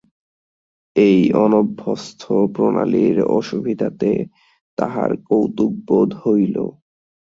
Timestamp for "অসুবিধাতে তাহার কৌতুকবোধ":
3.31-6.09